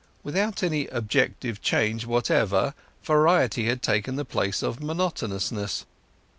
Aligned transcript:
Without 0.23 0.63
any 0.63 0.87
objective 0.87 1.61
change 1.61 2.07
whatever, 2.07 2.73
variety 3.03 3.67
had 3.67 3.83
taken 3.83 4.15
the 4.15 4.25
place 4.25 4.63
of 4.63 4.81
monotonousness. 4.81 5.85